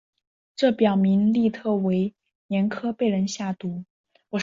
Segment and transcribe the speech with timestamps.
[0.55, 2.15] 这表明利特维
[2.47, 3.83] 年科被人下毒。